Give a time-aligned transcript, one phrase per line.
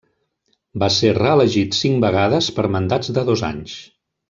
[0.83, 3.79] Va ser reelegit cinc vegades per mandats de dos anys.